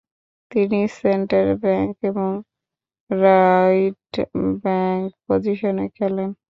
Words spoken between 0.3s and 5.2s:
তিনি centre back এবং right back